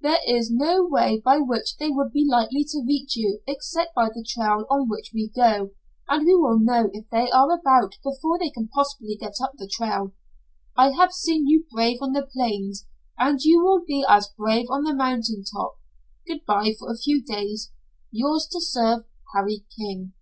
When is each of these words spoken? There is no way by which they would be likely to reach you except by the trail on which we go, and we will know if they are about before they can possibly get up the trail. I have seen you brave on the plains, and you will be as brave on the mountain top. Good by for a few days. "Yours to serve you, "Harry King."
There 0.00 0.20
is 0.24 0.48
no 0.48 0.86
way 0.86 1.18
by 1.24 1.38
which 1.38 1.76
they 1.76 1.90
would 1.90 2.12
be 2.12 2.24
likely 2.24 2.62
to 2.70 2.84
reach 2.86 3.16
you 3.16 3.40
except 3.48 3.96
by 3.96 4.10
the 4.14 4.22
trail 4.24 4.64
on 4.70 4.88
which 4.88 5.10
we 5.12 5.28
go, 5.34 5.70
and 6.08 6.24
we 6.24 6.36
will 6.36 6.60
know 6.60 6.88
if 6.92 7.10
they 7.10 7.28
are 7.32 7.50
about 7.52 7.96
before 8.04 8.38
they 8.38 8.50
can 8.50 8.68
possibly 8.68 9.16
get 9.16 9.34
up 9.42 9.54
the 9.56 9.66
trail. 9.68 10.12
I 10.76 10.92
have 10.92 11.12
seen 11.12 11.48
you 11.48 11.64
brave 11.72 11.98
on 12.00 12.12
the 12.12 12.22
plains, 12.22 12.86
and 13.18 13.42
you 13.42 13.64
will 13.64 13.82
be 13.84 14.04
as 14.08 14.28
brave 14.38 14.66
on 14.70 14.84
the 14.84 14.94
mountain 14.94 15.42
top. 15.52 15.74
Good 16.28 16.44
by 16.46 16.74
for 16.78 16.88
a 16.92 16.96
few 16.96 17.20
days. 17.20 17.72
"Yours 18.12 18.46
to 18.52 18.60
serve 18.60 18.98
you, 19.00 19.06
"Harry 19.34 19.66
King." 19.76 20.12